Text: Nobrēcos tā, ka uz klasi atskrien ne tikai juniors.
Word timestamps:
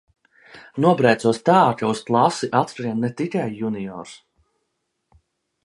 Nobrēcos 0.85 1.39
tā, 1.49 1.57
ka 1.81 1.91
uz 1.95 2.01
klasi 2.09 2.49
atskrien 2.61 3.05
ne 3.05 3.13
tikai 3.21 3.47
juniors. 3.61 4.17